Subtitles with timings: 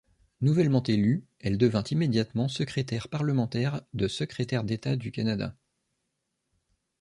[0.41, 5.55] Nouvellement élue, elle devint immédiatement secrétaire parlementaire de secrétaire d'État de Canada.